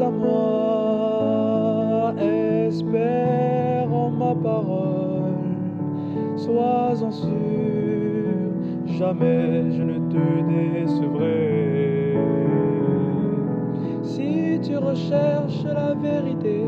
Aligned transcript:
à 0.00 0.10
moi, 0.10 1.34
espère 2.20 3.92
en 3.92 4.10
ma 4.10 4.34
parole, 4.34 5.56
sois-en 6.36 7.10
sûr, 7.10 7.28
jamais 8.86 9.72
je 9.72 9.82
ne 9.82 9.98
te 10.08 10.42
décevrai. 10.52 12.16
Si 14.02 14.60
tu 14.62 14.76
recherches 14.76 15.64
la 15.64 15.94
vérité, 15.94 16.64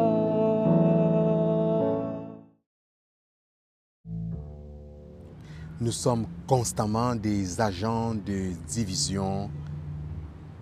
Nous 5.81 5.91
sommes 5.91 6.25
constamment 6.47 7.15
des 7.15 7.59
agents 7.59 8.15
de 8.15 8.51
division 8.65 9.49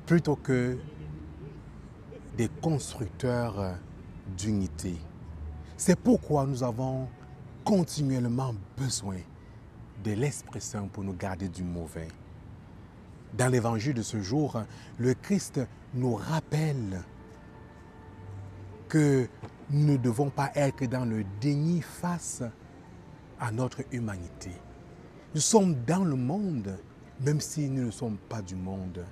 plutôt 0.07 0.35
que 0.35 0.75
des 2.35 2.49
constructeurs 2.61 3.75
d'unité. 4.35 4.95
C'est 5.77 5.99
pourquoi 5.99 6.47
nous 6.47 6.63
avons 6.63 7.07
continuellement 7.63 8.55
besoin 8.75 9.19
de 10.03 10.13
l'Esprit 10.13 10.61
Saint 10.61 10.87
pour 10.87 11.03
nous 11.03 11.13
garder 11.13 11.47
du 11.47 11.63
mauvais. 11.63 12.07
Dans 13.37 13.49
l'évangile 13.49 13.93
de 13.93 14.01
ce 14.01 14.19
jour, 14.19 14.63
le 14.97 15.13
Christ 15.13 15.61
nous 15.93 16.15
rappelle 16.15 17.03
que 18.89 19.27
nous 19.69 19.91
ne 19.93 19.97
devons 19.97 20.31
pas 20.31 20.51
être 20.55 20.85
dans 20.85 21.05
le 21.05 21.23
déni 21.39 21.81
face 21.81 22.41
à 23.39 23.51
notre 23.51 23.83
humanité. 23.91 24.51
Nous 25.35 25.41
sommes 25.41 25.75
dans 25.87 26.03
le 26.03 26.15
monde, 26.15 26.77
même 27.21 27.41
si 27.41 27.67
nous 27.67 27.87
ne 27.87 27.91
sommes 27.91 28.17
pas 28.29 28.43
du 28.43 28.55
monde. 28.55 29.03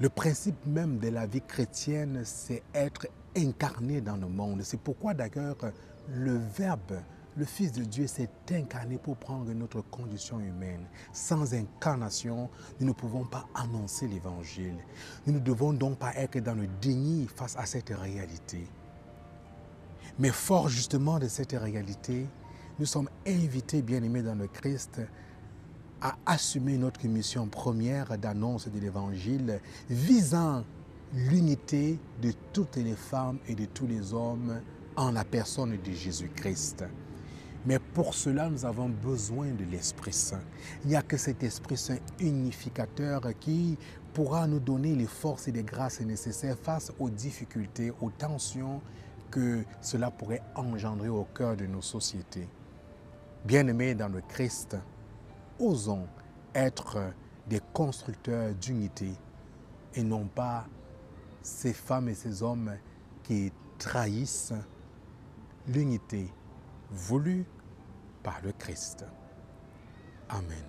Le 0.00 0.08
principe 0.08 0.64
même 0.64 0.98
de 0.98 1.08
la 1.08 1.26
vie 1.26 1.42
chrétienne, 1.42 2.22
c'est 2.24 2.62
être 2.74 3.06
incarné 3.36 4.00
dans 4.00 4.16
le 4.16 4.26
monde. 4.26 4.62
C'est 4.62 4.80
pourquoi 4.80 5.12
d'ailleurs 5.12 5.58
le 6.08 6.38
Verbe, 6.56 7.02
le 7.36 7.44
Fils 7.44 7.72
de 7.72 7.84
Dieu, 7.84 8.06
s'est 8.06 8.30
incarné 8.50 8.96
pour 8.96 9.18
prendre 9.18 9.52
notre 9.52 9.82
condition 9.82 10.40
humaine. 10.40 10.86
Sans 11.12 11.52
incarnation, 11.52 12.48
nous 12.80 12.86
ne 12.86 12.92
pouvons 12.92 13.24
pas 13.24 13.46
annoncer 13.54 14.08
l'Évangile. 14.08 14.78
Nous 15.26 15.34
ne 15.34 15.38
devons 15.38 15.74
donc 15.74 15.98
pas 15.98 16.14
être 16.14 16.38
dans 16.38 16.54
le 16.54 16.66
déni 16.80 17.28
face 17.28 17.56
à 17.56 17.66
cette 17.66 17.90
réalité. 17.90 18.66
Mais 20.18 20.30
fort 20.30 20.70
justement 20.70 21.18
de 21.18 21.28
cette 21.28 21.52
réalité, 21.52 22.26
nous 22.78 22.86
sommes 22.86 23.08
invités, 23.26 23.82
bien-aimés 23.82 24.22
dans 24.22 24.34
le 24.34 24.48
Christ, 24.48 25.00
à 26.00 26.16
assumer 26.26 26.76
notre 26.76 27.06
mission 27.06 27.46
première 27.46 28.18
d'annonce 28.18 28.68
de 28.68 28.78
l'Évangile 28.78 29.60
visant 29.88 30.64
l'unité 31.14 31.98
de 32.20 32.32
toutes 32.52 32.76
les 32.76 32.96
femmes 32.96 33.38
et 33.46 33.54
de 33.54 33.66
tous 33.66 33.86
les 33.86 34.12
hommes 34.12 34.60
en 34.96 35.12
la 35.12 35.24
personne 35.24 35.78
de 35.82 35.92
Jésus-Christ. 35.92 36.84
Mais 37.66 37.78
pour 37.78 38.12
cela, 38.14 38.50
nous 38.50 38.64
avons 38.66 38.90
besoin 38.90 39.46
de 39.52 39.64
l'Esprit 39.64 40.12
Saint. 40.12 40.42
Il 40.84 40.90
n'y 40.90 40.96
a 40.96 41.02
que 41.02 41.16
cet 41.16 41.42
Esprit 41.42 41.78
Saint 41.78 41.98
unificateur 42.20 43.22
qui 43.40 43.78
pourra 44.12 44.46
nous 44.46 44.60
donner 44.60 44.94
les 44.94 45.06
forces 45.06 45.48
et 45.48 45.52
les 45.52 45.62
grâces 45.62 46.00
nécessaires 46.00 46.58
face 46.60 46.92
aux 46.98 47.08
difficultés, 47.08 47.92
aux 48.00 48.10
tensions 48.10 48.82
que 49.30 49.64
cela 49.80 50.10
pourrait 50.10 50.42
engendrer 50.54 51.08
au 51.08 51.24
cœur 51.34 51.56
de 51.56 51.66
nos 51.66 51.82
sociétés. 51.82 52.48
Bien-aimés 53.44 53.94
dans 53.94 54.08
le 54.08 54.22
Christ, 54.22 54.76
osons 55.58 56.08
être 56.54 57.12
des 57.46 57.60
constructeurs 57.72 58.54
d'unité 58.54 59.12
et 59.94 60.02
non 60.02 60.26
pas 60.26 60.66
ces 61.42 61.74
femmes 61.74 62.08
et 62.08 62.14
ces 62.14 62.42
hommes 62.42 62.72
qui 63.22 63.52
trahissent 63.78 64.54
l'unité 65.68 66.32
voulue 66.90 67.44
par 68.22 68.40
le 68.42 68.52
Christ. 68.52 69.04
Amen. 70.28 70.64